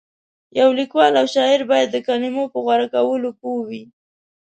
[0.59, 3.83] یو لیکوال او شاعر باید د کلمو په غوره کولو پوه وي.